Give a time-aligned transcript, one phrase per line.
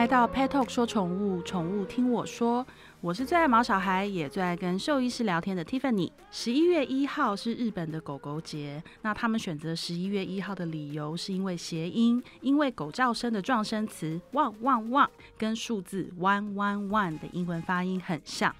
[0.00, 2.66] 来到 Pet Talk 说宠物，宠物听我说。
[3.02, 6.10] 我是最爱毛小孩，也最爱跟兽医师聊天的 Tiffany。
[6.30, 18.56] 十一月一号是日本的狗狗节，那他们选择十一月一号的理由是因为谐音，因为狗叫声的撞声词汪汪汪跟数字 one one one 的英文发音很像。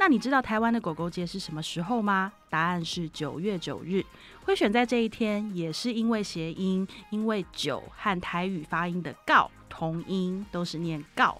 [0.00, 2.32] 那你知道台湾的狗狗节是什么时候吗？
[2.48, 4.04] 答案是九月九日。
[4.44, 11.36] 会选在这一天，也是因为谐音，因为九和台语发音的告同音，都是念告。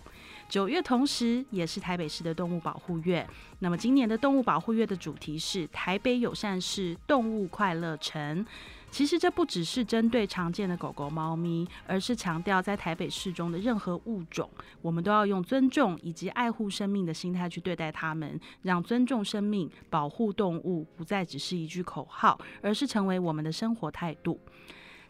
[0.48, 3.24] 九月同时也是台北市的动物保护月。
[3.60, 8.45] 那么今年的动物保护月的主题是台北友善市动物快乐城。
[8.91, 14.51] 其实这不只是针对常见的狗狗、猫咪，而是强调在台北市中的任何物种，
[14.83, 24.40] 我们都要用尊重以及爱护生命的心态去对待它们，让尊重生命、保护动物不再只是一句口号，而是成为我们的生活态度。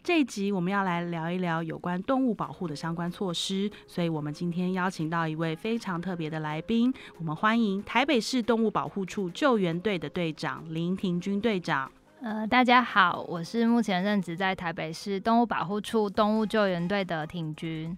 [0.03, 11.91] 这一集我们要来聊一聊有关动物保护的相关措施，所以我们今天邀请到一位非常特别的来宾，我们欢迎台北市动物保护处救援队的队长林庭军队长。
[12.21, 17.97] 呃，大家好，我是目前任职在台北市动物保护处动物救援队的庭军。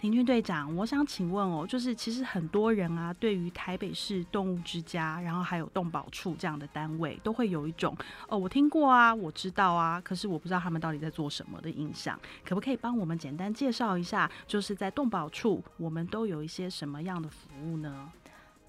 [0.00, 12.18] 平军队长，我想请问哦，就是其实很多人啊，对于台北市动物之家，然后还有动保处这样的单位，都会有一种哦，我听过啊，我知道啊，可是我不知道他们到底在做什么的印象。
[12.44, 18.10] 可不可以帮我们简单介绍一下，就是在动保处，我们都有一些什么样的服务呢？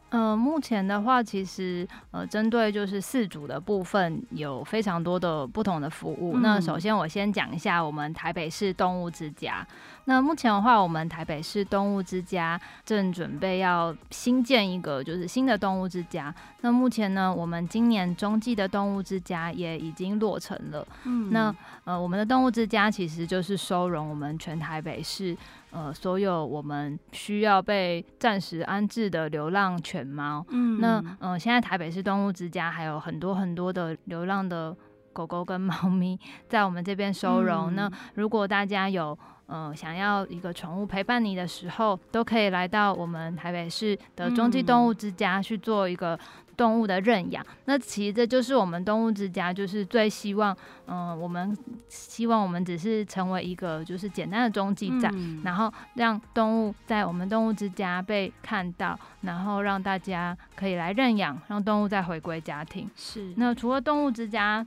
[0.10, 6.38] 呃，目前的话，其实呃，针对就是四组的部分，有非常多的不同的服务。
[6.40, 9.66] 那首先我先讲一下我们台北市动物之家。
[10.06, 16.34] 那目前的话，我们台北市动物之家正准备要新建一个就是新的动物之家。
[16.62, 20.88] 那目前呢，我们今年中季的动物之家也已经落成了。
[21.06, 21.54] 嗯，那
[21.84, 25.36] 呃，我们的动物之家其实就是收容我们全台北市
[25.76, 30.46] 呃所有我们需要被暂时安置的流浪犬猫。
[30.50, 34.74] 嗯，那呃，现在台北市动物之家还有很多很多的流浪的
[35.12, 37.76] 狗狗跟猫咪在我们这边收容。
[37.76, 46.18] 那如果大家有呃，想要一个宠物陪伴你的时候，都可以来到我们台北市的中继动物之家去做一个
[46.58, 47.46] 动物的认养。
[47.66, 50.56] 那其实这就是我们动物之家，就是最希望，
[50.88, 51.56] 嗯，我们
[51.88, 62.90] 希望我们只是成为一个就是简单的中继站，然后让动物在我们动物之家被看到，然后让大家可以来认养，让动物再回归家庭。
[62.96, 63.34] 是。
[63.38, 64.66] 那除了动物之家。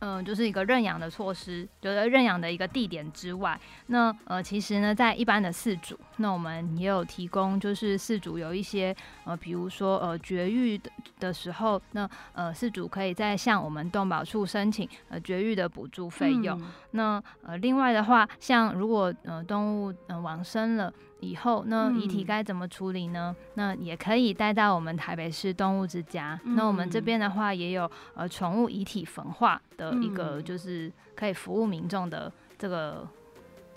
[0.00, 8.94] 嗯，就是一个认养的措施，就是认养的一个地点之外，那呃，其实呢，在一般的饲主，那我们也有提供，就是饲主有一些
[9.24, 16.60] 呃，比如说呃，绝育的的时候，那呃，饲主可以再向我们动保处申请呃绝育的补助费用。
[16.92, 20.92] 那呃，另外的话，像如果呃动物嗯往生了。
[21.22, 23.34] 以后那遗体该怎么处理呢？
[23.54, 26.38] 那也可以带到我们台北市动物之家。
[26.44, 33.08] 那我们这边的话也有呃宠物遗体焚化的一个，就是可以服务民众的这个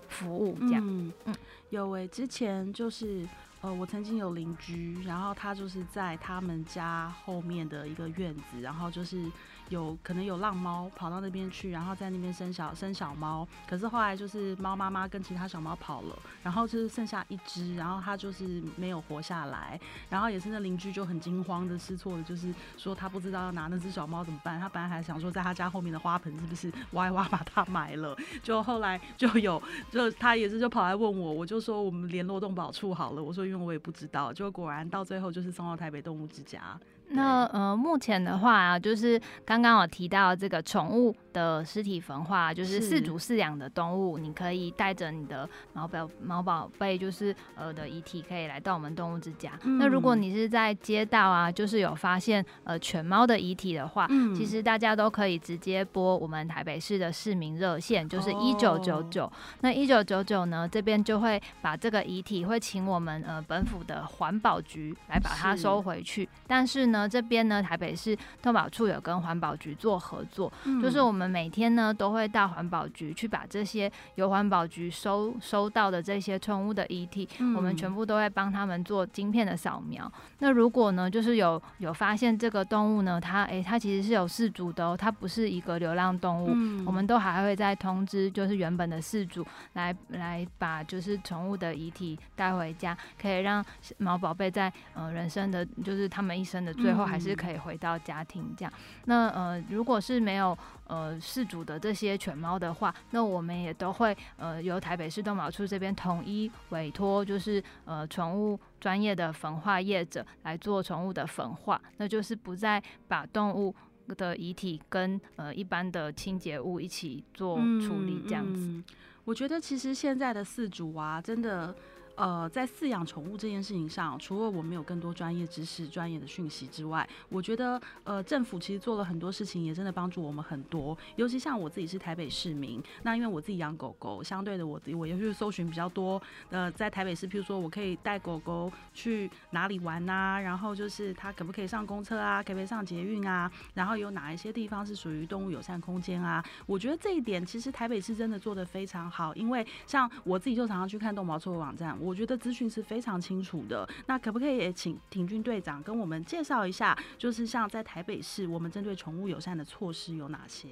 [0.08, 0.58] 服务。
[0.60, 1.34] 这样，嗯，
[1.70, 3.26] 有诶，之前就是
[3.60, 9.24] 呃，我曾经有邻居，然后他就是在他们家后面的一个院子，然后就是。
[9.68, 19.78] 有可能有浪猫跑到那边去，然后在那边生小生小猫，可是后来就是猫妈妈跟其他小猫跑了，然后就是剩下一只，然后它就是没有活下来，
[20.08, 29.60] 然后也是那邻居就很惊慌的失措的，就是说他不知道要拿那只小猫怎么办，他本来还想说在他家后面的花盆是不是挖一挖把它埋了，就后来就有
[29.90, 36.78] 就他也是就跑来问我，我就说我们联络动保处好了，我说因为我也不知道，就果然到最后就是送到台北动物之家。
[37.10, 49.52] 那呃，目前的话啊，就是刚刚我提到这个宠物的尸体焚化，就是饲主饲养的动物，你可以带着你的毛宝毛宝贝，就是呃的遗体，可以来到我们动物之家。
[49.78, 59.30] 那如果你是在街道啊，就是有发现呃犬猫的遗体的话，其实大家都可以直接拨我们台北市的市民热线，就是一九九九。
[59.60, 66.95] 那一九九九呢，这边就会把这个遗体会请我们呃本府的环保局来把它收回去，但是呢。
[66.96, 70.50] 呢，这边呢，台北市动保处有跟环保局做合作，
[70.82, 80.10] 就是我们每天呢都会到环保局去把这些由环保局收收到的这些宠物的遗体，我们全部都会帮他们做晶片的扫描。
[80.38, 86.48] 那如果呢，就是有有发现这个动物呢，它诶，它其实是有饲主的哦，它不是一个流浪动物，
[86.86, 89.44] 我们都还会再通知，就是原本的饲主
[89.74, 93.62] 来来把就是宠物的遗体带回家，可以让
[93.98, 96.72] 毛宝贝在呃人生的就是他们一生的。
[96.76, 98.72] 最后还是可以回到家庭这样。
[99.04, 100.56] 那呃，如果是没有
[100.86, 113.74] 呃饲主的这些犬猫的话，那我们也都会呃由台北市动保处这边统一委托，就是呃宠物专业的焚化业者来做宠物的焚化，那就是不再把动物。
[114.16, 118.80] 的遗体跟呃一般的清洁物一起做处理，这样子。
[119.24, 121.74] 我觉得其实现在的饲主啊，真的。
[122.16, 130.96] 呃，在饲养宠物这件事情上，除了我们有更多专业知识、专业的讯息之外，我觉得呃，政府其实做了很多事情，也真的帮助我们很多。
[131.16, 136.20] 尤其像我自己是台北市民，那因为我自己养狗狗，相对的我我也是搜寻比较多。
[136.48, 140.40] 呃，在台北市，譬如说我可以带狗狗去哪里玩呐？
[140.42, 142.42] 然后就是它可不可以上公车啊？
[142.42, 143.50] 可不可以上捷运啊？
[143.74, 146.42] 然后有哪一些地方是属于动物友善空间啊？
[146.64, 151.94] 我觉得这一点其实台北市真的做的非常好，因为像我自己就常常去看动保处的网站。
[152.06, 160.68] 我觉得资讯是非常清楚的，那可不可以请挺军队长跟我们介绍一下，就是像在台北市，我们针对宠物友善的措施有哪些？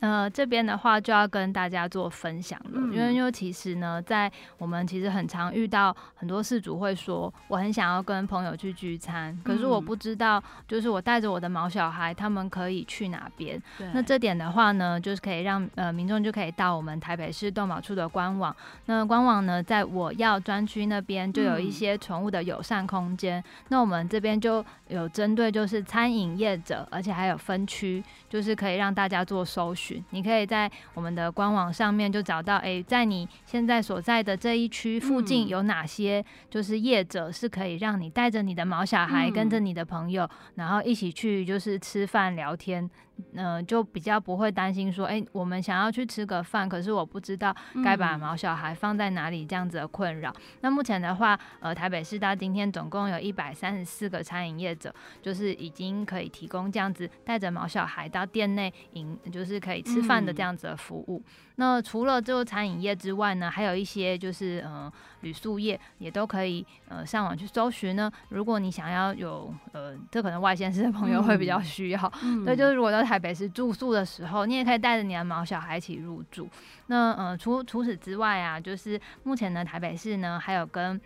[0.00, 13.60] 呃，这边的话就要跟大家做分享了，因为因为其实呢，在我们其实很常遇到很多事主会说，我很想要跟朋友去聚餐，可是我不知道，就是我带着我的毛小孩，他们可以去哪边？
[13.92, 18.56] 那这点的话呢，就是可以让呃民众就可以到我们台北市动保处的官网，
[18.86, 29.89] 那官网呢，在我要专区那边就有一些宠物的友善空间，那我们这边就有针对就是餐饮业者，而且还有分区，就是可以让大家做搜寻。
[30.10, 42.90] 你可以在我们的官网上面就找到，哎，在你现在所在的这一区附近有哪些就是业者是可以让你带着你的毛小孩，跟着你的朋友，然后一起去就是吃饭聊天。
[43.34, 50.34] 呃，就比较不会担心说，哎，我们想要去吃个饭，可是我不知道该把毛小孩放在哪里，这样子的困扰。
[50.60, 61.22] 那目前的话，呃，台北市到今天总共有一百三十四个餐饮业者，就是已经可以提供这样子带着毛小孩到店内饮，就是可以吃饭的这样子的服务。
[61.60, 64.90] 那除了这个餐饮业之外呢，还有一些就是呃
[65.20, 68.10] 旅宿业也都可以呃上网去搜寻呢。
[68.30, 72.12] 如果你想要有呃，这可能外县市的朋友会比较需要，
[72.46, 76.48] 对，就是如果到台北市住宿的时候，你也可以带着你的毛小孩一起入住。
[76.86, 80.98] 那呃除除此之外啊，就是目前呢台北市呢还有跟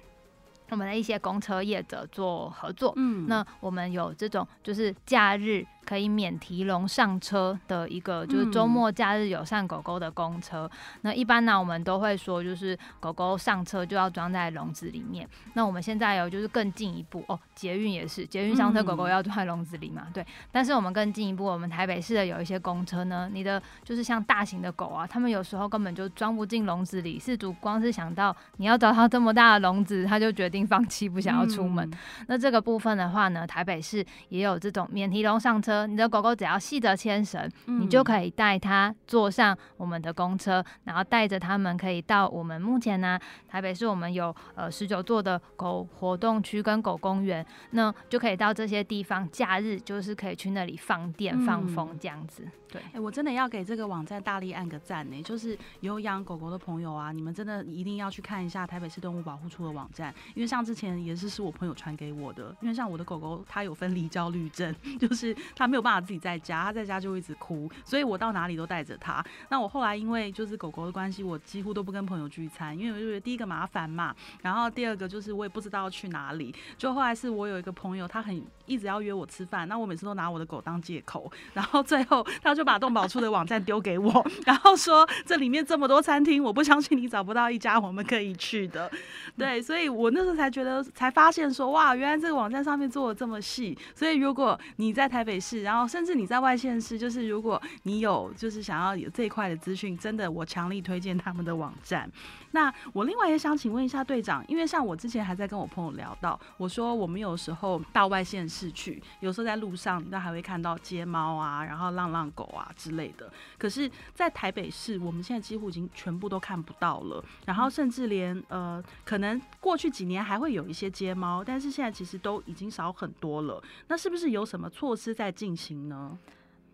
[0.70, 5.66] 我们的一些公车业者做合作，嗯，那我们有这种就是假日。
[5.84, 10.70] 可以免提笼上车的一个，就是周末假日友善狗狗的公车。
[11.02, 15.28] 那一般呢，我们都会说，就是狗狗上车就要装在笼子里面。
[15.52, 20.06] 那我们现在有就是更进一步哦，捷运也是，捷运上车狗狗要装在笼子里嘛？
[20.14, 20.26] 对。
[20.50, 27.18] 但是我们更进一步，我们台北市的有一些公车呢，你的就是像大型的狗啊，他们有时候根本就装不进笼子里。
[27.18, 31.90] 事主光是想到你要找到这么大的笼子，他就决定放弃，不想要出门。
[32.26, 35.73] 那这个部分的话呢，台北市也有这种免提笼上车。
[35.86, 43.18] 你的狗狗只要系着牵绳，你就可以带它坐上我们的公车，然后带着它们可以到我们目前呢，
[43.48, 52.46] 台北市我们有呃十九座的狗活动区跟狗公园，那就可以到这些地方，假日就是可以去那里放电放风这样子。
[52.70, 55.22] 对，哎，我真的要给这个网站大力按个赞呢。
[55.22, 62.54] 就是有养狗狗的朋友啊，你们真的一定要去看一下台北市动物保护处的网站，因为像之前也是是我朋友传给我的。
[62.60, 69.24] 因为像我的狗狗，它有分离焦虑症， 就是它没有办法自己在家，他在家就一直哭，所以我到哪里都带着他。
[69.50, 76.52] 那我后来因为就是狗狗的关系，我几乎都不跟朋友聚餐，因为我就觉得第一个麻烦嘛，然后第二个就是我也不知道要去哪里。
[76.76, 82.64] 就后来是我有一个朋友，他很一直要约我吃饭，那我每次都拿我的狗当借口，然后最后他就。
[82.64, 88.90] 把动保处的网站丢给我，然后说这里面这么多餐厅，我不相信你找不到一家我们可以去的。
[89.36, 93.76] 对， 所以我那时候才觉得，才发现说，哇，原来这个网站上面做的这么细。
[93.94, 102.10] 所以如果你在台北市，然后甚至你在外县市，就是如果你有就是想要有这一块的资讯，真的我强力推荐他们的网站。
[102.52, 113.30] 那我另外也想请问一下队长，因为像我之前还在跟我朋友聊到，我说我们有时候到外县市去，有时候在路上你都还会看到街猫啊，然后浪浪狗啊之类的。
[113.58, 117.24] 可是，在台北市，我们现在几乎已经全部都看不到了。
[117.44, 123.60] 然后，甚至连呃，可能过去几年还会有一些街猫，但是现在其实都已经少很多了。
[123.88, 126.18] 那是不是有什么措施在进行呢？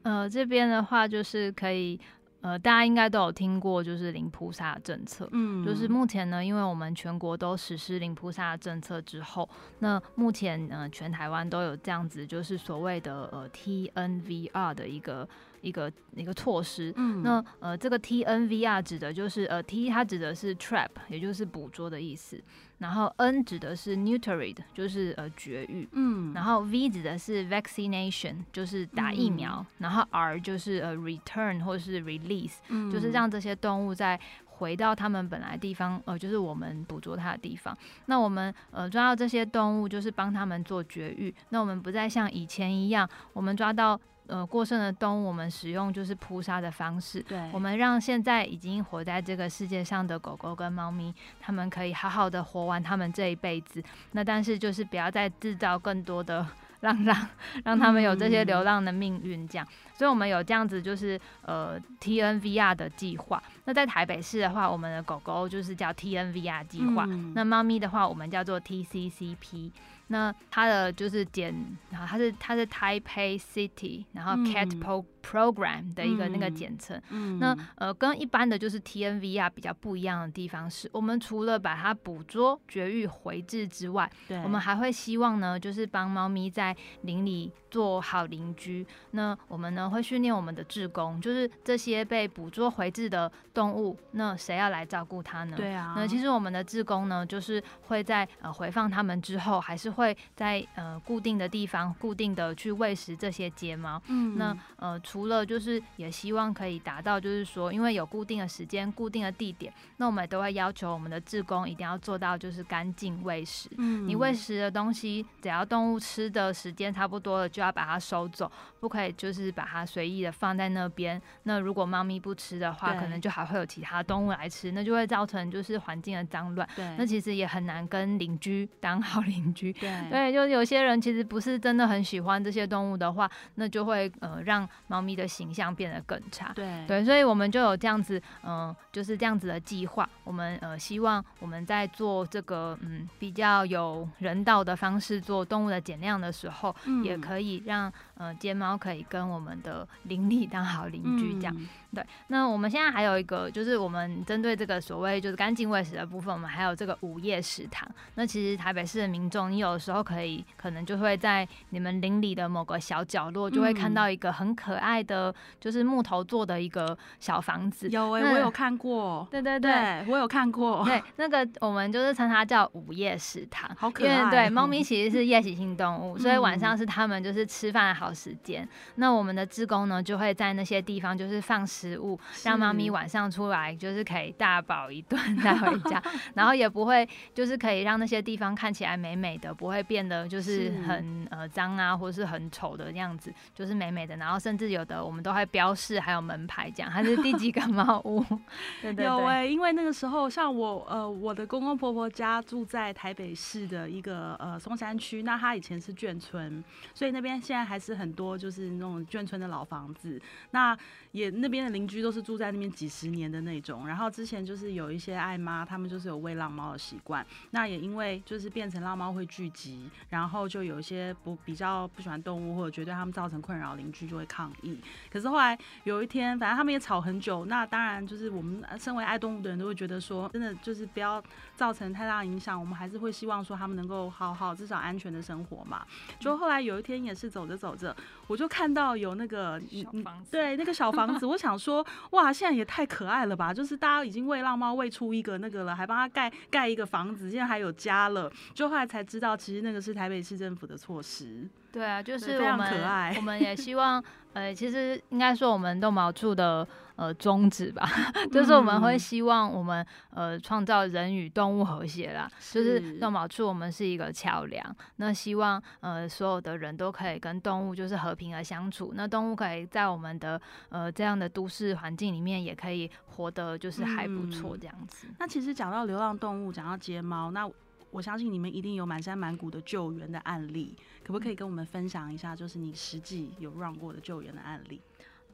[0.02, 1.98] 呃，这边的话就是可以。
[2.42, 5.28] 呃，大家应该都有听过，就是零菩萨政策。
[5.32, 9.46] 嗯，就是目前呢，因为我们全国都实施零菩萨政策之后，
[9.80, 15.28] 那目前呃，全台湾都有这样子，就是所谓的呃 T N V R 的一个
[15.60, 16.92] 一个一个措施。
[16.96, 22.42] 嗯，那呃，这个 TNVR 指的就是呃 T 它指的是 trap，也就是捕捉的意思。
[22.78, 25.86] 然后 N 指的是 neutered，就是呃绝育。
[25.92, 29.64] 嗯，然后 V 指的是 vaccination，就是打疫苗。
[29.78, 32.54] 然后 R 就是呃 return 或是 release，
[32.90, 37.76] 就是让这些动物在回到他们本来地方，呃，就是我们捕捉它的地方。
[38.06, 41.34] 那我们呃抓到这些动物，就是帮他们做绝育。
[41.50, 47.20] 那我们不再像以前一样，我们抓到呃过剩的动物，我们使用就是扑杀的方式。
[47.22, 53.82] 对，我们让现在已经活在这个世界上的狗狗跟猫咪，他们可以好好的活完他们这一辈子。
[54.12, 56.46] 那但是就是不要再制造更多的。
[56.80, 57.14] 让让
[57.62, 63.42] 让他们有这些流浪的命运，这样，所以我们有这样子就是呃 T N V R 的计划。
[63.66, 69.70] 那在台北市的话，我们的狗狗就是叫 T N V R 计划，那猫咪的话，我们叫做 T C C P。
[70.12, 71.54] 那它的就是简，
[71.90, 77.00] 然后它是它是 Taipei City，然后 Cat Pro Program 的一个那个简称。
[77.38, 84.10] 那呃跟一般的就是 TNVR 比较不一样的地方是，我们除了把它捕捉、绝育、回治之外，
[84.42, 88.84] 我们还会希望呢，就是帮猫咪在邻里做好邻居。
[89.12, 95.56] 那我们呢会训练我们的志工，就是这些被捕捉回治的动物，那谁要来照顾它呢？
[95.56, 95.94] 对啊。
[95.96, 99.99] 那其实我们的志工呢，就是会在呃回放它们之后，还是会。
[100.00, 113.68] 会在呃固定的地方固定的去喂食这些睫毛，嗯，那呃除了就是也希望可以达到就是说，因为有固定的时间、固定的地点，那我们也都会要求我们的志工一定要做到就是干净喂食。
[113.76, 121.20] 嗯，你喂食的东西，只要动物吃的时间差不多了，就要把它收走，不可以就是把它随意的放在那边。
[121.42, 126.66] 那如果猫咪不吃的话，可能就还会有其他动物来吃，那就会造成就是环境的脏乱。
[126.74, 129.72] 对，那其实也很难跟邻居当好邻居。
[129.74, 129.89] 对。
[130.10, 136.52] 对，就有些人其实不是真的很喜欢这些动物的话，那就会呃让猫咪的形象变得更差。
[136.54, 140.08] 对对，所以我们就有这样子，嗯，就是这样子的计划。
[140.24, 151.56] 我们呃希望我们在做这个嗯比较有人道的方式做动物的减量的时候，也可以让呃街猫可以跟我们的邻里当好邻居这样。
[151.92, 157.88] 对，那我们现在还有一个，就是我们针对这个所谓就是干净卫食的部分，我们还有这个午夜食堂。
[158.14, 167.88] 那其实台北市的民众，你有的时候可以可能就会在你们邻里的某个小角落，就会看到一个很可爱的，就是木头做的一个小房子。
[167.88, 169.26] 有哎，我有看过。
[169.30, 170.84] 对对对，我有看过。
[170.84, 174.30] 对，那个我们就是称它叫午夜食堂，好可爱。
[174.30, 178.68] 对，猫咪其实是夜行性动物， 所以晚上是它们就是吃饭的好时间。
[178.96, 181.66] 那我们的志工呢，就会在那些地方就是放。
[181.70, 186.02] 食物让猫咪晚上出来就是可以大饱一顿再回家，
[186.34, 194.16] 然后也不会就是可以让那些地方看起来美美的，不会变得就是很呃脏啊，或是很丑的样子，就是美美的。
[194.16, 198.24] 然后甚至有的我们都会标示还有门牌讲它是第几个猫屋。
[198.98, 206.64] 有哎，因为那个时候像我呃我的公公婆婆家住在台北市的一个呃松山区，那他以前是眷村，
[206.94, 210.76] 所以那边现在还是很多就是那种眷村的老房子，那
[211.12, 211.70] 也那边的。
[211.70, 224.80] 邻居都是住在那边几十年的那种，然后之前就是有一些爱妈，他们就是有喂浪猫的习惯，那也因为就是变成浪猫会聚集，然后就有一些不比较不喜欢动物或者觉得对他们造成困扰，邻居就会抗议。
[225.12, 231.22] 可是后来有一天，反正他们也吵很久，那当然就是我们身为爱动物的人都会觉得说，真的就是不要
[231.54, 235.86] 造成太大影响，我们还是会希望说他们能够好好至少安全的生活嘛。
[236.18, 237.89] 就后来有一天也是走着走着，
[238.26, 241.60] 我就看到有那个小房子，对那个小房子，我想。
[241.60, 243.52] 说哇，现在也太可爱了吧！
[243.52, 248.32] 就是大家已经喂浪猫喂出一个那个了，还帮它盖盖一个房子，现在还有家了。
[248.54, 251.46] 就后来才知道，其实那个是台北市政府的措施。
[251.70, 256.66] 对啊，就是我们我们也希望，呃，其实应该说我们动毛处的
[257.00, 257.88] 呃宗旨吧，
[258.30, 262.30] 就是我们会希望我们呃创造人与动物和谐啦。
[262.52, 270.38] 就是动保处我们是一个桥梁，那希望呃所有的人都可以跟动物就是和平的相处，那动物可以在我们的
[270.68, 275.06] 呃这样的都市环境里面也可以活得就是还不错这样子。
[275.18, 277.50] 那其实讲到流浪动物，讲到睫毛，那。
[277.92, 282.36] 我相信你们一定有满山满谷的救援的案例，可不可以跟我们分享一下？
[282.36, 284.80] 就是你实际有 run 过的救援的案例。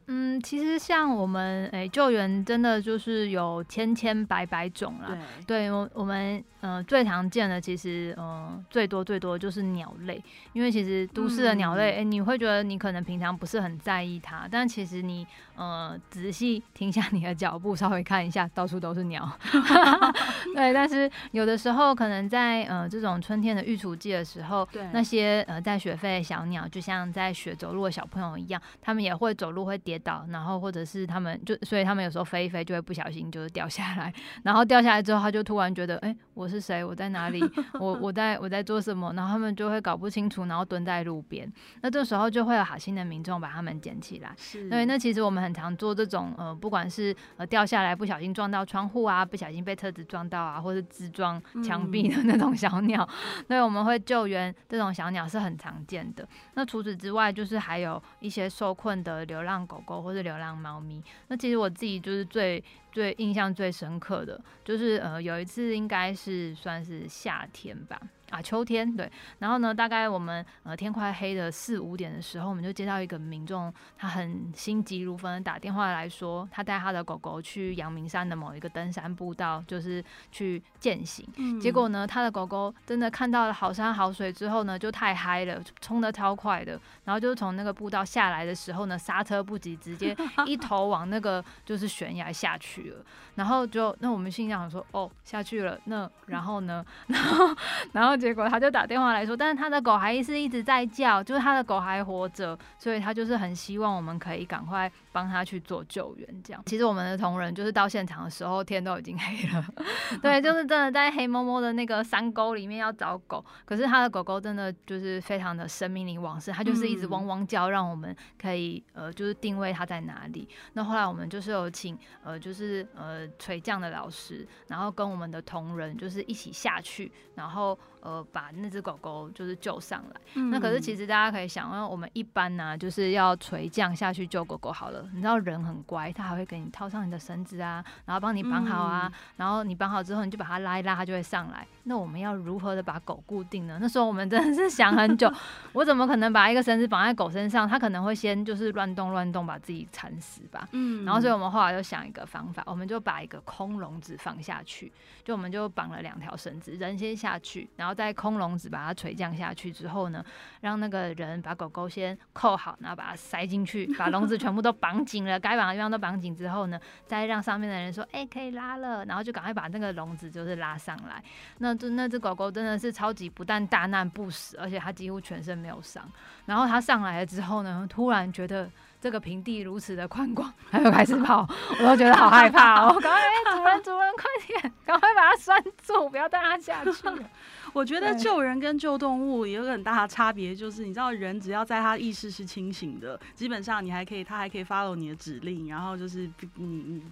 [0.08, 5.18] 嗯，其实像我们诶救援真的就是有千千百百种啦。
[5.46, 10.22] 对，我我们呃最常见的其实呃最多最多就是鸟类，
[10.52, 19.28] 因为其实都市的鸟类，哎，你会觉得你可能平常不是很在意它，但其实你呃仔细停下你的脚步，稍微看一下，到处都是鸟。
[20.54, 29.95] 对，但是有的时候可能在呃这种春天的育雏季的时候，那些呃在学飞的小鸟，就像在学走路的小朋友一样，他们也会走路会跌。
[29.96, 34.12] 跌倒，然后或者是他们就所以他们有时候飞一飞就会不小心就是掉下来，
[34.42, 36.84] 然后掉下来之后他就突然觉得，哎，我是谁？
[36.84, 37.42] 我在哪里？
[37.80, 39.12] 我我在我在做什么？
[39.14, 41.50] 然后他们就会搞不清楚，然后蹲在路边。
[41.80, 44.34] 那这时候就会有好心的民众把他们捡起来。
[44.36, 53.08] 是，对，那其实我们很常做这种呃，不管是呃掉下来不小心撞到窗户啊，不小心被车子撞到啊，或者自撞墙壁的那种小鸟，
[53.48, 56.26] 对，我们会救援这种小鸟是很常见的。
[56.54, 61.02] 那除此之外，就是还有一些受困的流浪狗狗或者流浪猫咪。
[61.28, 62.62] 那其实我自己就是最
[62.92, 67.98] 最印象最深刻的，就是呃有一次应该是算是夏天吧。
[68.30, 81.26] 啊，秋天对，然后呢，大概我们呃天快黑的四五点的时候，我们就接到一个民众，他很心急如焚的打电话来说，他带他的狗狗去阳明山的某一个登山步道，就是去践行。
[81.60, 90.16] 结果呢，他的狗狗真的看到了好山好水之后呢，就太嗨了，冲的超快的，然后就从那个步道下来的时候呢，刹车不及，直接
[90.46, 93.04] 一头往那个就是悬崖下去了。
[93.36, 97.54] 然后就那我们心想说，哦，下去了，那然后呢， 然后
[97.92, 106.42] 然结果他就打电话来说，但是他的狗还是一直在叫，就是他的狗还活着，所以他就是很希望我们可以赶快帮他去做救援。
[106.44, 109.64] 这样，其实我们的同仁就是到现场的时候天都已经黑了，
[110.20, 120.46] 对，就是真的在黑蒙蒙的那个山沟里面要找狗，可是他的狗狗真的就是非常的生命力旺盛，他就是一直汪汪叫，让我们可以呃就是定位它在哪里。
[120.74, 127.78] 那后来我们就是有请呃就是呃垂降的老师，然后跟我们的同仁就是一起下去，然后。
[128.06, 130.42] 呃，把那只狗狗就是救上来。
[130.52, 135.05] 那可是其实大家可以想，因为我们一般呢就是要垂降下去救狗狗好了。
[135.12, 139.10] 你知道人很乖，他还会给你套上你的绳子啊，然后帮你绑好啊。
[139.36, 141.66] 然后你绑好之后，你就把它拉一拉，它就会上来。
[141.82, 143.78] 那我们要如何的把狗固定呢？
[143.80, 145.32] 那时候我们真的是想很久，
[145.74, 147.68] 我怎么可能把一个绳子绑在狗身上？
[147.68, 150.68] 它可能会先就是乱动乱动，把自己缠死吧。
[150.70, 151.04] 嗯。
[151.04, 154.92] 然后所以我们后来就想一个方法，我们就把一个空笼子放下去，
[155.24, 157.96] 就我们就绑了两条绳子，人先下去，然后。
[157.96, 160.22] 在空笼子把它垂降下去之后呢，
[160.60, 171.22] 让那个人把狗狗先扣好，然后把它塞进去，把笼子全部都绑绑紧了，该绑的地方都绑紧之后呢，再让上面的人说：“哎，可以拉了。”然后就赶快把那个笼子就是拉上来。
[171.58, 176.02] 那这那只狗狗真的是超级不但大难不死，而且它几乎全身没有伤。
[176.46, 178.70] 然后它上来了之后呢，突然觉得。
[179.00, 182.94] 这个平地如此的宽广， 他又开始跑，我都觉得好害怕哦！
[183.00, 183.20] 赶快，
[183.52, 184.24] 主人，主人，快
[184.60, 186.90] 点，赶快把它拴住，不要带它下去。
[187.72, 197.02] 我觉得救人跟救动物有个很大的差别，就是你知道，人只要在他意识是清醒的，基本上你还可以，他还可以 follow 你的指令，然后就是你你。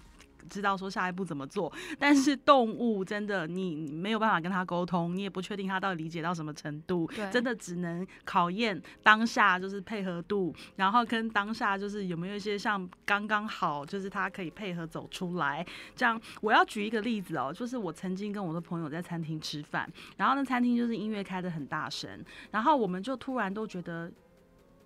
[0.48, 15.66] 知道说下一步怎么做， 但是动物真的你没有办法跟他沟通，你也不确定他到底理解到什么程度，真的只能考验当下就是配合度，然后跟当下就是有没有一些像刚刚好，就是他可以配合走出来。
[15.94, 24.10] 这样我要举一个例子哦，就是我曾经跟我的朋友在餐厅吃饭，然后那餐厅就是音乐开的很大声，然后我们就突然都觉得，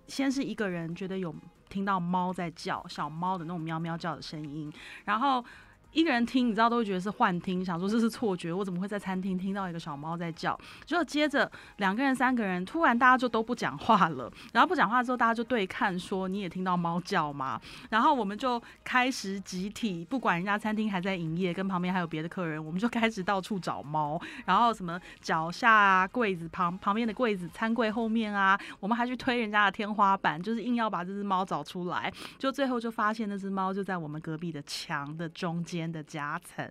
[0.09, 1.33] 先是一个人觉得有。
[1.69, 4.73] 听到猫在叫，小猫的那种喵喵叫的声音，
[5.05, 5.45] 然后。
[5.91, 10.57] 一个人听，你知道都会觉得是幻听，想说这是错觉，我怎么会在餐厅听到一个小猫在叫？
[10.85, 14.31] 就接着两个人、三个人，突然大家就都不讲话了。
[14.53, 17.59] 然后不讲话之后，大家就对看，说你也听到猫叫吗？
[17.89, 24.21] 然后我们就开始集体，不管人家餐厅还在营业，跟旁边还有别的客人，我们就开始到处找猫。
[24.45, 32.13] 然后什么脚下啊、柜子旁旁边的柜子、餐柜后面啊，我们还去推人家的天花板，就是硬要把这只猫找出来。
[32.37, 35.78] 就最后就发现那只猫就在我们隔壁的墙的中间。
[35.79, 36.69] 间的夹层，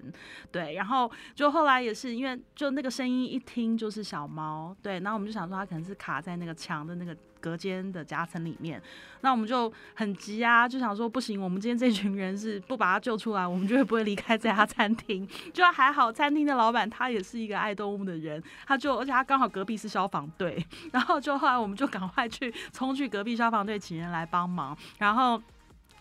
[0.52, 8.82] 对，然后就后来也是因为就那个声音一听就是小猫，对，然后我们就想说它可能是卡在那个墙的那个隔间的夹层里面，
[9.22, 15.26] 那我们就很急啊，就想说不行，我们今天这群人是不把它救出来，我们就会不会离开这家餐厅。
[15.54, 25.40] 就还好，餐厅的老板他也是一个爱动物的人，他就而且他刚好隔壁是消防队， 然后就后来我们就赶快去冲去隔壁消防队请人来帮忙，然后。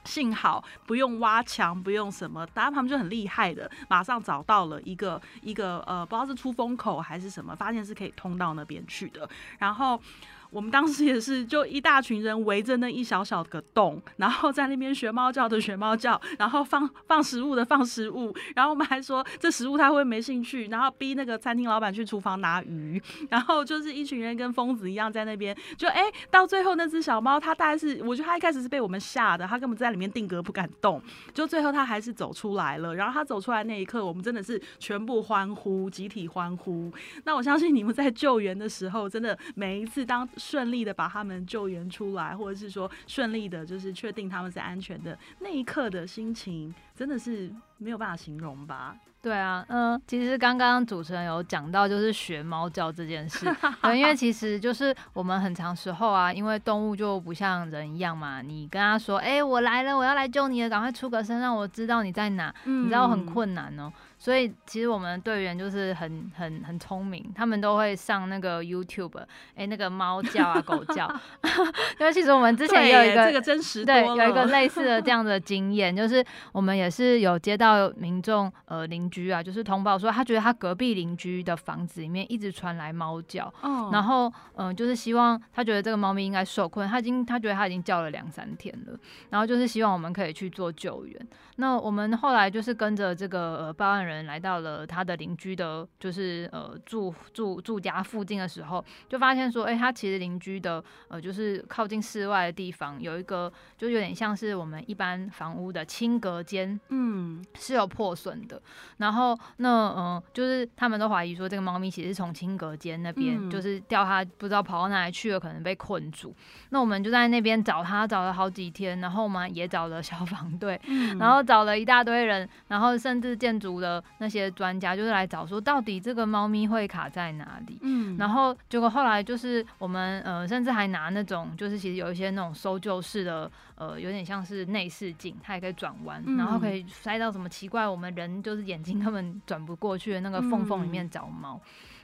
[0.07, 10.01] 幸好不用挖墙，不用什么，当然他们就很厉害的，马上找到了一个一个呃，不知道是出风口还是什么，发现是可以通到那边去的，然后。
[10.49, 31.01] 我们当时也是，就一大群人围着那一小小个洞，然后在那边学猫叫的学猫叫，然后放放食物的放食物，然后我们还说这食物他会没兴趣，然后逼那个餐厅老板去厨房拿鱼，然后就是一群人跟疯子一样在那边，就哎，到最后那只小猫，它大概是，我觉得它一开始是被我们吓的，它根本在里面定格不敢动，
[31.33, 36.91] 就最后它还是走出来了，然后它走出来那一刻，我们真的是全部欢呼，集体欢呼。
[37.25, 48.95] 那我相信你们在救援的时候，真的每一次当 顺利的把他们救援出来，或者是说顺利的，就是确定他们是安全的那一刻的心情，真的是没有办法形容吧。
[49.21, 53.45] 对啊，嗯，其实刚刚主持人有讲到，就是学猫叫这件事，
[53.95, 63.91] 因为其实就是我们很长时候啊，因为动物就不像人一样嘛，你跟他说，哎，我来了，我要来救你了，赶快出个声，让我知道你在哪，你知道很困难哦。
[64.19, 69.19] 所以其实我们队员就是很很很聪明，他们都会上那个 YouTube，
[69.55, 71.07] 哎，那个猫叫啊，狗叫。
[71.99, 83.53] 因为其实我们之前有一个这个真实对有一个类似的这样的经验，就是我们也是有接到民众呃邻居啊，就是通报说他觉得他隔壁邻居的房子里面一直传来猫叫，
[83.91, 88.97] 然后嗯就是希望他觉得这个猫咪应该受困，他已经他觉得他已经叫了两三天了，
[89.29, 91.27] 然后就是希望我们可以去做救援。
[91.57, 108.61] 那我们后来就是跟着这个呃报案人来到了他的邻居的，就是呃住住住家附近的时候，就发现说，哎，他其实邻居的呃就是靠近室外的地方有一个，就有点像是我们一般房屋的轻隔间，嗯，是有破损的。
[108.97, 116.35] 然后那嗯，就是他们都怀疑说，这个猫咪其实是从青阁间那边就是掉它，不知道跑到哪里去了，可能被困住。
[116.69, 120.79] 那我们就在那边找它，找了好几天，然后我们也找了消防队，
[121.17, 121.37] 然后。
[121.47, 127.79] 找了一大堆人，然后甚至建筑的那些专家，就是来找说到底这个猫咪会卡在哪里。
[127.83, 141.59] 嗯，然后结果后来就是我们呃，甚至还拿那种就是其实有一些那种搜救式的呃，有点像是内视镜，它也可以转弯，然后可以塞到什么奇怪我们人就是眼睛根本转不过去的那个缝缝里面找猫。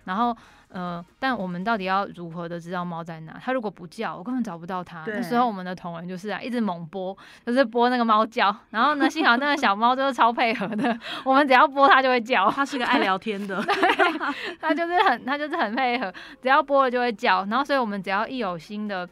[0.06, 0.36] 然后，
[0.68, 3.40] 呃，但我们到底要如何的知道猫在哪？
[3.42, 5.02] 它如果不叫，我根本找不到它。
[5.08, 8.54] 那时候我们的同仁就是啊，一直猛播，就是播那个猫叫。
[8.72, 12.52] 然后呢，幸好那个小猫就是超配合的， 我们只要播它就会叫。
[12.52, 13.64] 它是个爱聊天的，
[14.60, 17.46] 它就是很，它就是很配合，只要播了就会叫。
[17.46, 19.08] 然后，所以我们只要一有新的。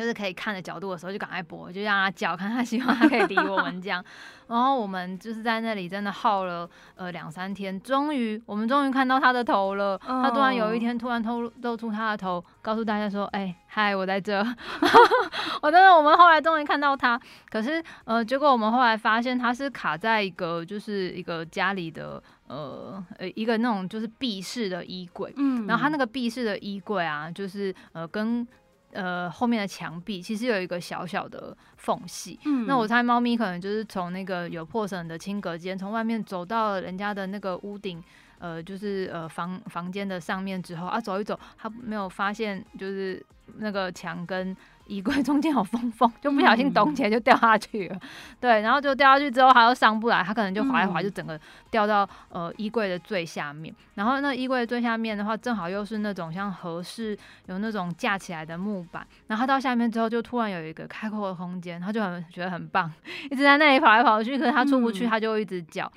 [0.00, 4.02] 就是可以看的角度的时候，就赶快播，就让他叫， 看他希望他可以理我们这样。
[4.48, 9.98] 然后我们就是在那里真的耗了呃两三天，终于我们终于看到他的头了。
[9.98, 14.42] 他突然有一天突然透露出他的头，告诉大家说：“哎，嗨，我在这。
[15.62, 17.20] ”我真的，我们后来终于看到他。
[17.50, 25.32] 可是呃，结果我们后来发现他是卡在一个就是一个家里的呃呃一个那种就是壁式的衣柜。
[25.36, 25.66] 嗯。
[25.66, 28.46] 然后它那个壁式的衣柜啊，就是呃跟。
[28.92, 32.38] 呃，后面的墙壁其实有一个小小的缝隙。
[32.44, 38.02] 嗯，那我猜猫咪可能就是从那个有破损的轻隔间，从外面走到人家的那个屋顶，
[38.38, 43.24] 呃，就是呃房房间的上面之后啊，走一走，它没有发现就是
[43.58, 44.56] 那个墙跟。
[44.90, 47.96] 衣柜中间有缝缝， 就不小心咚起来就掉下去了。
[48.40, 51.38] 对，然后就掉下去之后，它又上不来，它可能就滑一滑，就整个
[51.70, 53.72] 掉到呃衣柜的最下面。
[53.94, 59.06] 然后那衣柜最下面的话，正好又是那种像合适有那种架起来的木板。
[59.28, 62.92] 然后到下面之后，就突然有一个开阔的空间，它就很觉得很棒，
[63.30, 64.36] 一直在那里跑来跑去。
[64.36, 65.90] 可是它出不去，它就一直叫。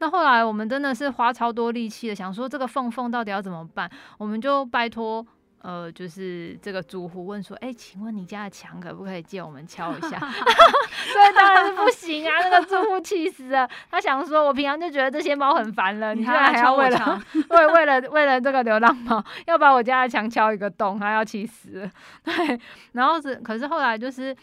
[0.00, 3.88] 那后来我们真的是花超多力气的，想说这个缝缝到底要怎么办？
[4.18, 5.24] 我们就拜托。
[5.62, 12.32] 呃，就是这个住户问说：“哎，请问你家的墙可不可以借我们敲一下？” 所以当然是不行啊！
[12.42, 21.90] 那个住户气死了，他想说：“我平常就觉得这些猫很烦了，你现在还要为了为为了为了这个流浪猫，要把我家的墙敲一个洞，他要气死了。
[22.24, 22.60] ”对，
[22.92, 24.34] 然后是，可是后来就是。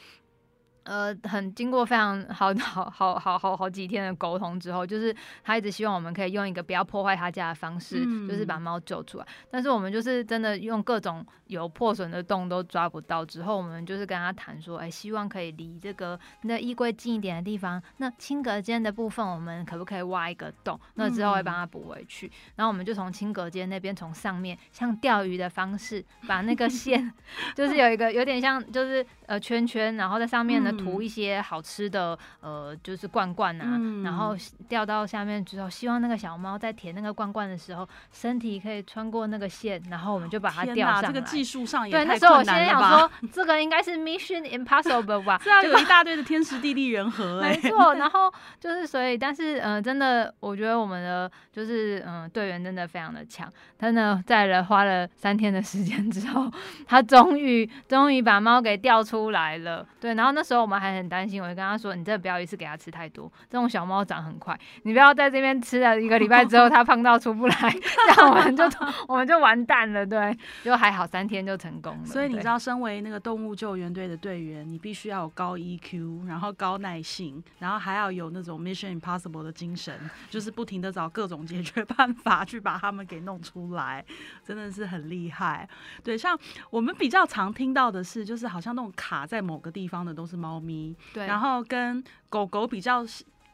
[0.87, 9.27] 呃，很经过非常好 好好好好好几天的沟通之后，就是他一直希望我们可以用一个不要破坏他家的方式，就是把猫救出来。
[9.51, 17.83] 但是我们就是真的用各种有破损的洞都抓不到之后，我们就是跟他谈说，哎，希望可以离这个那衣柜近一点的地方。
[17.97, 20.79] 那轻隔间的部分，我们可不可以挖一个洞？
[20.93, 22.31] 那之后会帮他补回去。
[22.55, 27.11] 然后我们就从轻隔间那边从上面像钓鱼的方式，把那个线，
[27.53, 30.71] 就是有一个有点像就是呃圈圈，然后在上面呢。
[30.77, 34.35] 涂一些好吃的，呃，就是罐罐啊，然后
[34.69, 41.07] 掉到下面之后，希望那个小猫在舔那个罐罐的时候，身体可以穿过那个线，然后我们就把它吊上来。
[41.07, 42.05] 这个技术上也对。
[42.05, 45.39] 那时候我先想说， 这个应该是 Mission Impossible 吧？
[45.43, 47.39] 这要有一大堆的天时地利人和。
[47.41, 47.95] 没错。
[47.95, 53.51] 然后就是所以，但是嗯，真的，我觉得我们的就是嗯队员真的非常的强。
[53.79, 56.51] 真的在了花了三天的时间之后，
[56.85, 59.87] 他终于终于把猫给钓出来了。
[59.99, 60.66] 对，然后那时候。
[60.67, 68.65] 我们还很担心，我就跟他说：“你真的不要一次给它吃太多，这种小猫长很快，你不要在这边吃了一个礼拜之后， 它胖到出不来，这样我们就
[69.07, 72.05] 我们就完蛋了。”对，就还好三天就成功了。
[72.05, 79.97] 所以你知道，身为那个动物救援队的队员，你必须要有高 EQ，然后高耐性，然后还要有那种 Mission Impossible 的精神，
[80.29, 84.03] 就是不停的找各种解决办法去把它们给弄出来，
[84.43, 85.65] 真的是很厉害。
[86.03, 86.37] 对，像
[86.69, 93.05] 我们比较常听到的是，就是好像那种卡在某个地方的都是猫咪，对，然后跟狗狗比较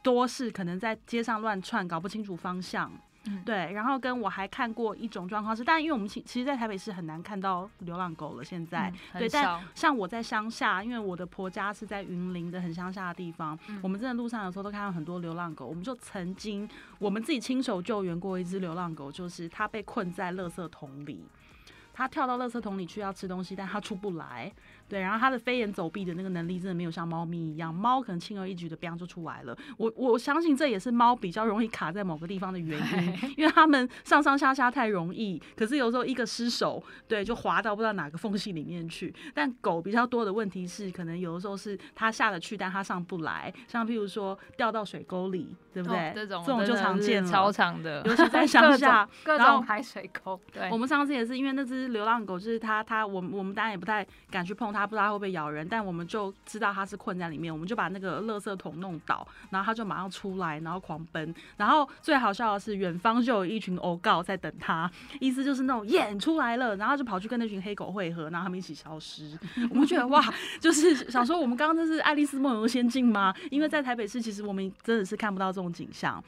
[0.01, 2.91] 多是可能在街上乱窜，搞不清楚方向。
[3.45, 8.43] 对，然后跟我还看过一种状况是，但因为我们其其实，在台北市很难看到流浪狗了。
[8.43, 15.65] 现在，对，但像我在乡下，因为我的婆家是在云林的很乡下的地方，我们真的路上有时候都看到很多流浪狗。
[15.65, 16.67] 我们就曾经
[16.99, 21.23] 我们自己亲手救援过一只流浪狗，就是它被困在垃圾桶里。
[21.93, 24.51] 它跳到垃圾桶里去要吃东西，但它出不来。
[24.93, 29.57] 对，然后它的飞檐走壁的那个能力真的没有像猫咪一样，猫可能轻而易举的 biang 就出来了。
[29.77, 35.41] 我我相信这也是猫比较容易卡在某个地方的原因， 因为它们上上下下太容易。
[35.55, 39.13] 可是有时候一个失手，对，就滑到不知道哪个缝隙里面去。
[39.33, 43.51] 但狗比较多的问题是，可能有的时候是它下得去，但它上不来。
[43.67, 46.11] 像譬如说掉到水沟里，对不对？
[46.13, 50.39] 这种这种就常见了，超长的，尤其在乡下，各种排水沟。
[50.51, 51.83] 对，我们上次也是因为那只。
[51.93, 55.67] 流浪狗就是它，它我我们当然也不太敢去碰它，不知道它会不会咬人。
[55.67, 61.33] 但我们就知道它是困在里面，我们就把那个垃圾桶弄倒，然后它就马上出来，然后狂奔。
[61.57, 69.37] 然后最好笑的是，远方就有一群欧告在等它，意思就是那种演出来了，然后就跑去跟那群黑狗汇合，然后他们一起消失。
[69.69, 70.23] 我们觉得哇，
[70.59, 73.33] 就是想说我们刚刚这是爱丽丝梦游仙境吗？
[73.49, 76.23] 因为在台北市，其实我们真的是看不到这种景象。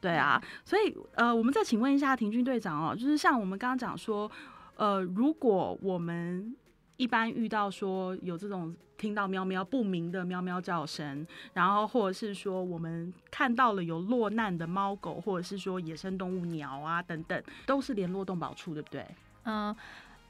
[0.00, 4.30] 对啊，所以呃，我们再请问一下庭军队长哦，就是像我们刚刚讲说。
[4.76, 6.56] 呃，如果我们
[7.00, 19.06] 一般遇到说有这种听到喵喵不明的喵喵叫声，然后或者是说我们看到了有落难的猫狗，或者是说野生动物鸟啊等等，都是联络动保处，对不对？
[19.44, 19.74] 嗯，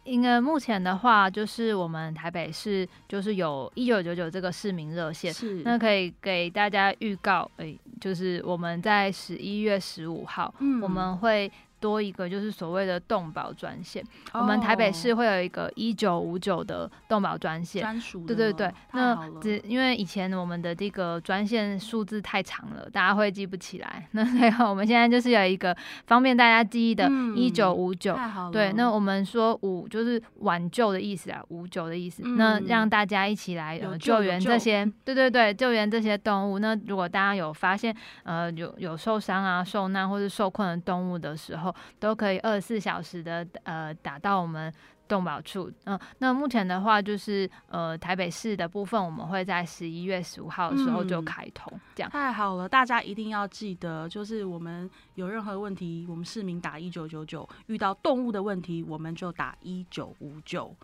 [0.04, 11.50] 因为目前的话，就是我们台北市就是有一九九九这个市民热线，是那可以给大家预告，哎，就是我们在十一月十五号，嗯，我们会。
[11.80, 18.72] 多一个就是所谓的动保专线，我们台北市会有一个一九五九的动保专线，专属对对对。
[18.92, 24.06] 那只因为以前我们的这个专线数字太长了，大家会记不起来。
[24.12, 28.16] 那所以我们现在就是有一个方便大家记忆的一九五九。
[28.52, 32.22] 对，那我们说五就是挽救的意思啊，五九的意思。
[32.36, 36.58] 那让大家一起来救援这些，对对对，救援这些动物。
[36.58, 44.72] 那如果大家有发现呃有有受伤啊、受难或者受困的动物的时候，都可以二十四小时的呃打到我们
[45.08, 52.10] 动保处，嗯，那目前的话就是呃台北市的部分，我们会在十一月十五号的时候就开通，这样。
[52.10, 60.74] 太好了，大家一定要记得，就是我们有任何问题，我们市民打一九九九，遇到动物的问题，我们就打一九五九，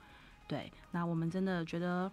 [0.48, 2.10] 对，那我们真的觉得。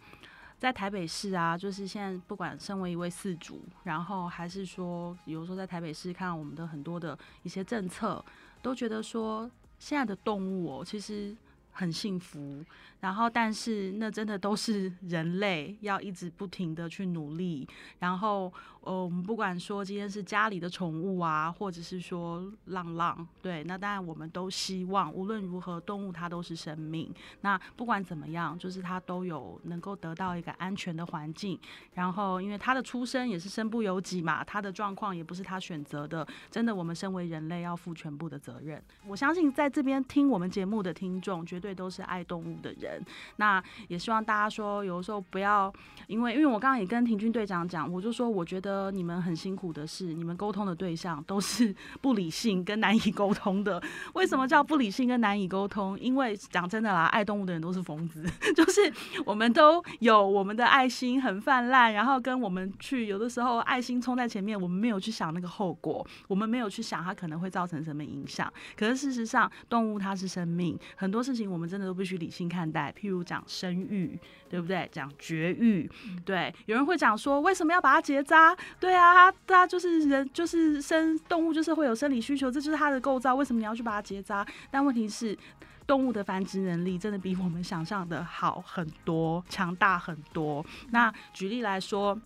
[0.60, 8.24] 在台北市啊，就是现在不管身为一位饲主，然后还是说，比如说在台北市看我们的很多的一些政策，
[8.64, 11.36] 都觉得说现在的动物哦，其实
[11.74, 12.64] 很幸福。
[13.02, 17.68] 然后，但是那真的都是人类要一直不停的去努力。
[18.00, 27.14] 然后，呃，我们不管说今天是家里的宠物啊，或者是说浪浪，对，那当然我们都希望无论如何，动物它都是生命。
[27.42, 31.60] 那不管怎么样，就是它都有能够得到一个安全的环境。
[31.96, 36.26] 然后，因为它的出生也是身不由己嘛，它的状况也不是他选择的。
[36.50, 38.82] 真的，我们身为人类要负全部的责任。
[39.06, 43.02] 我相信在这边听我们节目的听众，绝对都是爱动物的人。
[43.38, 45.74] 那也希望大家说，有的时候不要，
[46.08, 53.82] 因为因为我刚刚也跟庭军队长讲，我就说我觉得你们很辛苦的是，你们沟通的对象都是 不理性跟难以沟通的。
[54.14, 55.98] 为什么叫不理性跟难以沟通？
[55.98, 58.22] 因为讲真的啦，爱动物的人都是疯子，
[58.54, 58.92] 就是
[59.26, 68.52] 我们都有我们的爱心很泛滥，然后跟我们去有的时候爱心冲在前面，我们没有去想那个后果，我们没有去想它可能会造成什么影响。
[68.76, 72.92] 可是事实上，动物它是生命，很多事情我们真的都必须理性看待。
[73.00, 74.90] 譬如讲生育，对不对？
[74.92, 75.88] 讲绝育，
[76.26, 76.54] 对。
[76.66, 78.58] 有人会讲说，为什么要把它结扎？
[78.80, 83.36] 对啊，它它就是人，就是生动物，就是会有生理需求，这就是它的构造。
[83.36, 84.46] 为什么你要去把它结扎？
[84.72, 85.38] 但问题是，
[85.86, 90.66] 动物的繁殖能力真的比我们想象的好很多，强大很多。
[90.90, 92.20] 那举例来说，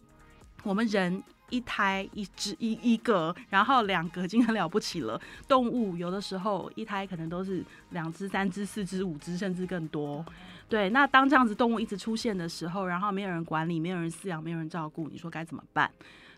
[0.63, 1.22] 我们人。
[1.49, 5.19] 一胎一只一一个，然后两个已经很了不起了。
[5.47, 10.25] 动物有的时候一胎可能都是两只、三只、四只、五只，甚至更多。
[10.69, 15.89] 对，那当这样子动物一直出现的时候，然后没有人管理，没有人饲养，没有人照顾，你说该怎么办？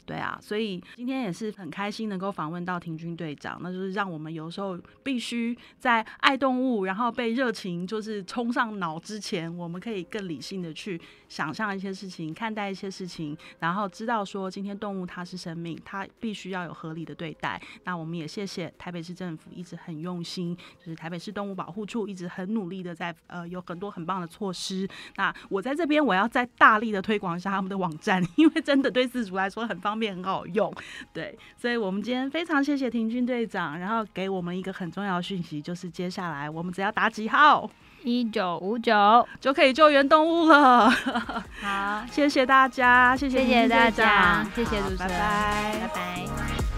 [0.10, 17.62] 对啊，所以今天也是很开心能够访问到庭军队长，那就是让我们有时候必须在爱动物，然后被热情就是冲上脑之前，我们可以更理性的去想象一些事情，看待一些事情，然后知道说今天动物它是生命，它必须要有合理的对待。
[17.84, 24.90] 那我们也谢谢台北市政府一直很用心，就是台北市动物保护处一直很努力的在呃有很多很棒的措施。
[25.18, 29.99] 那我在这边我要再大力的推广一下他们的网站， 因为真的对饲主来说很方便。
[30.08, 30.74] 很好用，
[31.12, 37.70] 对，所以我们今天非常谢谢廷军队长，然后给我们一个很重要的讯息，就是接下来我们只要打几号
[38.04, 40.90] 一九五九就可以救援动物了。
[40.90, 46.69] 好， 谢谢大家，谢谢谢大家，谢谢主持人，拜拜，拜拜。